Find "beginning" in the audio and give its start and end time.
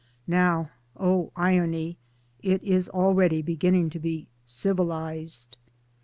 3.43-3.91